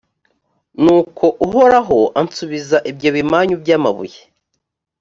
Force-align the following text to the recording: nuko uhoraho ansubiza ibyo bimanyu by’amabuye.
nuko 0.83 1.25
uhoraho 1.45 1.99
ansubiza 2.19 2.77
ibyo 2.91 3.09
bimanyu 3.15 3.55
by’amabuye. 3.61 4.19